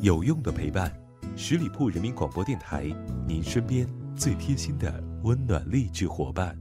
[0.00, 0.92] 有用的陪伴，
[1.36, 2.84] 十里铺人民广播电台，
[3.26, 6.56] 您身边最贴心的温暖励志伙伴。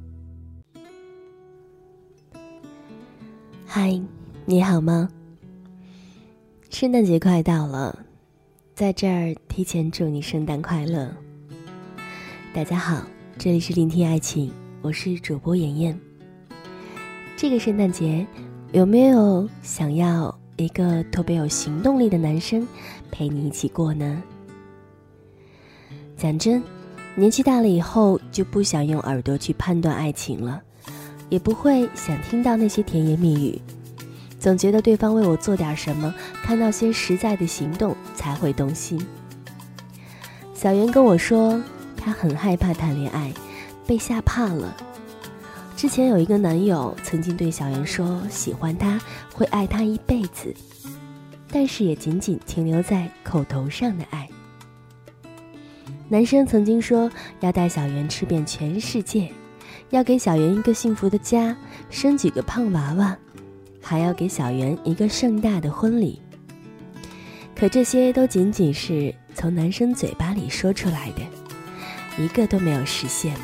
[3.66, 4.00] 嗨，
[4.46, 5.10] 你好吗？
[6.70, 8.06] 圣诞节快到了，
[8.74, 11.12] 在这儿提前祝你圣诞快乐。
[12.54, 13.06] 大家好，
[13.38, 14.52] 这里是聆听爱情，
[14.82, 16.00] 我是主播妍妍。
[17.36, 18.26] 这个圣诞节
[18.72, 20.43] 有没有想要？
[20.58, 22.68] 一个特别有行动力的男生
[23.12, 24.22] 陪你一起过呢。
[26.16, 26.64] 讲真，
[27.16, 30.62] 年纪大了以后就不想用耳朵去判断爱情了，
[31.30, 33.62] 也不会想听到那些甜言蜜语，
[34.40, 39.04] 总觉得对方为我做点什么，看到些实在的行动才会动心。
[40.54, 41.62] 小袁跟我说，
[41.98, 43.34] 他很害怕谈恋爱，
[43.86, 44.74] 被吓怕了。
[45.84, 48.98] 之前有一个男友曾经对小袁说喜欢她，
[49.34, 50.56] 会爱她一辈子，
[51.52, 54.26] 但是也仅仅停留在口头上的爱。
[56.08, 57.12] 男生曾经说
[57.42, 59.30] 要带小袁吃遍全世界，
[59.90, 61.54] 要给小袁一个幸福的家，
[61.90, 63.18] 生几个胖娃娃，
[63.82, 66.22] 还要给小袁一个盛大的婚礼。
[67.54, 73.36] 可这些都仅仅是从男生嘴巴里说出来的，一个都没有实现。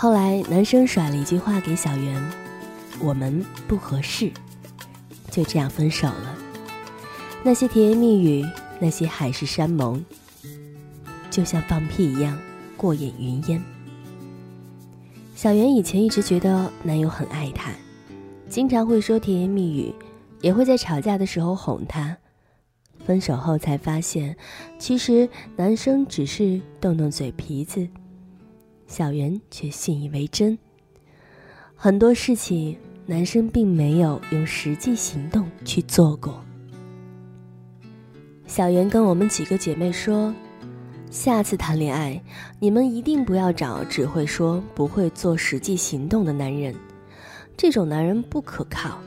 [0.00, 2.32] 后来，男生甩了一句话给小袁
[3.04, 4.32] ：“我们不合适。”
[5.30, 6.38] 就这样分手了。
[7.42, 8.42] 那些甜言蜜语，
[8.78, 10.02] 那些海誓山盟，
[11.30, 12.38] 就像放屁一样
[12.78, 13.62] 过眼云烟。
[15.36, 17.70] 小袁以前一直觉得男友很爱她，
[18.48, 19.94] 经常会说甜言蜜语，
[20.40, 22.16] 也会在吵架的时候哄她。
[23.04, 24.34] 分手后才发现，
[24.78, 27.86] 其实男生只是动动嘴皮子。
[28.90, 30.58] 小袁却信以为真。
[31.76, 36.44] 很多事情，男生并没有用实际行动去做过。
[38.48, 40.34] 小袁跟我们几个姐妹说
[41.08, 42.20] ：“下次谈恋爱，
[42.58, 46.74] 你们一定不要找只会说不会做实际行动的男人，
[47.56, 48.98] 这种男人不可靠。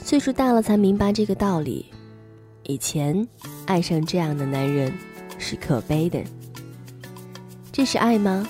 [0.00, 1.86] 岁数大了才明白这个道理，
[2.64, 3.24] 以前
[3.66, 4.92] 爱上这样的男人
[5.38, 6.20] 是可悲的。
[7.70, 8.44] 这是爱吗？”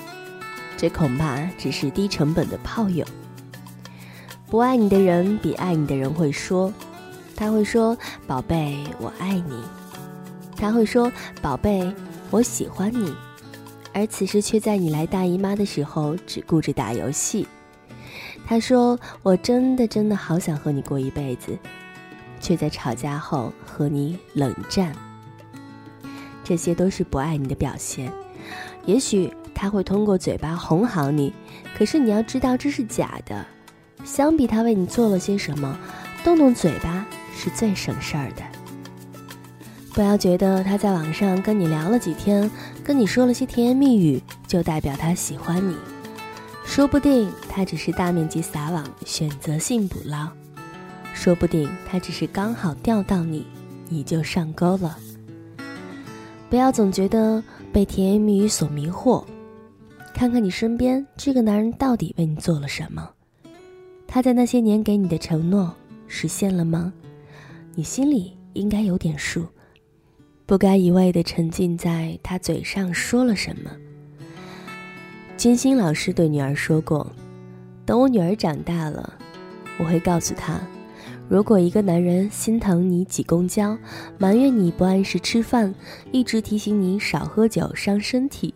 [0.83, 3.07] 这恐怕只是低成本的炮友。
[4.51, 6.73] 不爱你的人比爱你的人会说，
[7.37, 9.63] 他会说：“宝贝，我爱你。”
[10.59, 11.89] 他会说：“宝贝，
[12.33, 13.15] 我喜欢你。”
[13.95, 17.47] 而此时却在你来大姨妈的时候只顾着打游戏。
[18.45, 21.57] 他说：“我真的真的好想和你过一辈子。”
[22.43, 24.93] 却在吵架后和你冷战。
[26.43, 28.13] 这些都是不爱你的表现。
[28.85, 29.33] 也许。
[29.63, 31.33] 他会通过嘴巴哄好你，
[31.79, 33.47] 可是你要知道这是假的。
[34.05, 35.79] 相比他为你做了些什么，
[36.25, 38.43] 动动嘴巴是最省事儿的。
[39.93, 42.51] 不要觉得他在网上跟你聊了几天，
[42.83, 45.77] 跟你说了些甜言蜜语，就代表他喜欢你。
[46.65, 50.27] 说不定他只是大面积撒网，选择性捕捞；
[51.15, 53.47] 说不定他只是刚好钓到你，
[53.89, 54.97] 你就上钩了。
[56.51, 57.41] 不要总觉得
[57.73, 59.25] 被甜言蜜语所迷惑。
[60.15, 63.11] 看看你身边这个男人到底为你做了什么？
[64.07, 65.75] 他在那些年给你的承诺
[66.07, 66.93] 实现了吗？
[67.75, 69.47] 你心里应该有点数，
[70.45, 73.71] 不该一味的沉浸在他嘴上说了什么。
[75.37, 77.11] 金星老师对女儿说过
[77.85, 79.19] ：“等我女儿长大了，
[79.79, 80.61] 我会告诉她。”
[81.33, 83.75] 如果一个男人心疼你挤公交，
[84.19, 85.75] 埋怨你不按时吃饭，
[86.11, 88.53] 一直提醒你少喝酒伤身体，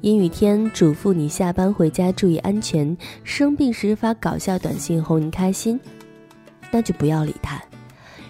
[0.00, 5.80] 阴雨天嘱咐你下班回家注意安全，生病时发搞笑短信哄你开心，
[6.70, 7.60] 那就不要理他。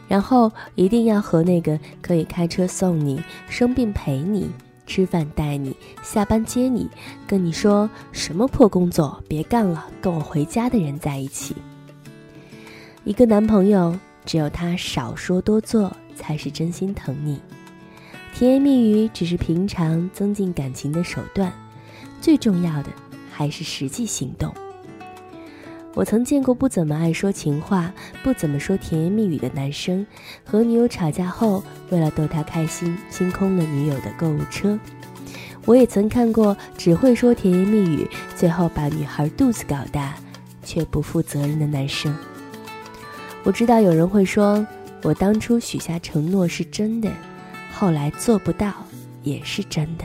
[0.08, 4.48] 然后一定要和那个可以开车送你、生病陪你、
[4.86, 6.88] 吃饭带你、下班接你、
[7.26, 11.54] 跟你说什么破工作别干了，跟我回家的人在一起。
[13.02, 17.40] 一个男朋友，只有他少说多做，才是真心疼你。
[18.34, 21.50] 甜言蜜语只是平常增进感情的手段，
[22.20, 22.90] 最重要的
[23.32, 24.52] 还是实际行动。
[25.94, 27.90] 我曾见过不怎么爱说情话、
[28.22, 30.06] 不怎么说甜言蜜语的男生，
[30.44, 34.78] 和女友吵架后，为了逗她开心，清空了女友的购物车。
[35.64, 40.14] 我也曾看过只会说甜言蜜语，最后把女孩肚子搞大，
[40.62, 42.14] 却不负责任的男生。
[43.42, 44.64] 我知道有人会说，
[45.02, 47.10] 我当初许下承诺是真的，
[47.72, 48.72] 后来做不到
[49.22, 50.04] 也是真的。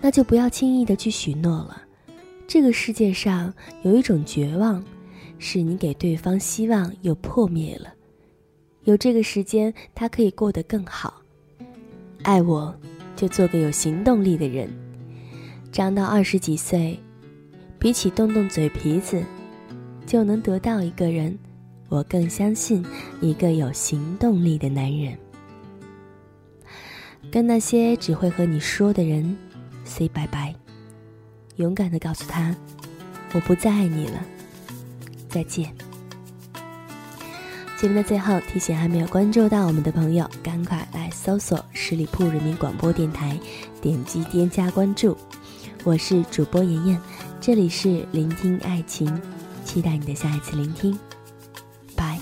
[0.00, 1.82] 那就不要轻易的去许诺了。
[2.46, 3.52] 这个世界上
[3.82, 4.84] 有一种绝望，
[5.38, 7.92] 是你给对方希望又破灭了，
[8.84, 11.22] 有这个时间，他可以过得更好。
[12.22, 12.74] 爱我，
[13.16, 14.68] 就做个有行动力的人。
[15.72, 16.98] 长到二十几岁，
[17.78, 19.22] 比起动动嘴皮子，
[20.10, 21.38] 就能得到一个人，
[21.88, 22.84] 我更相信
[23.20, 25.16] 一个有行动力的男人。
[27.30, 29.36] 跟那些只会和你说的人
[29.84, 30.52] ，say 拜拜。
[31.58, 32.52] 勇敢的告诉他，
[33.34, 34.20] 我不再爱你了，
[35.28, 35.72] 再见。
[37.76, 43.38] 节目的最后，提醒还没有关注到我们的朋友，赶快来搜索十里铺人民广播电台，
[43.80, 45.16] 点击添加关注。
[45.84, 47.00] 我是主播妍妍，
[47.40, 49.06] 这里是聆听爱情，
[49.70, 50.98] 期待你的下一次聆听。
[51.96, 52.18] 拜。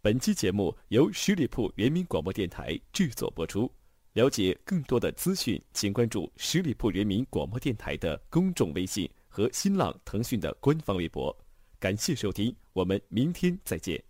[0.00, 3.70] 本期节目由十里铺人民广播电台制作播出。
[4.14, 9.06] 了解更多的资讯，请关注十里铺人民广播电台的公众微信。
[9.28, 11.36] 和新浪、腾讯的官方微博，
[11.78, 14.02] 感谢收听，我们明天再见。